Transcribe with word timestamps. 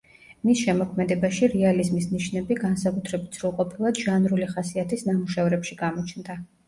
მის 0.47 0.61
შემოქმედებაში 0.67 1.49
რეალიზმის 1.51 2.07
ნიშნები 2.15 2.57
განსაკუთრებით 2.63 3.37
სრულყოფილად 3.41 4.01
ჟანრული 4.07 4.49
ხასიათის 4.55 5.07
ნამუშევრებში 5.11 5.79
გამოჩნდა. 5.85 6.41